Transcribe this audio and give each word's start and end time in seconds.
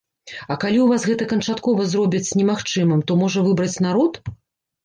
А 0.45 0.55
калі 0.63 0.79
ў 0.83 0.85
вас 0.91 1.03
гэта 1.09 1.27
канчаткова 1.33 1.85
зробяць 1.91 2.33
немагчымым, 2.39 3.05
то 3.13 3.19
можа 3.21 3.45
выбраць 3.49 3.77
народ? 3.89 4.23